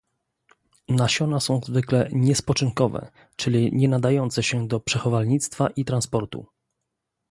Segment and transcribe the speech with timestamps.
[0.89, 6.45] Nasiona są zwykle niespoczynkowe, czyli nienadające się do przechowalnictwa i transportu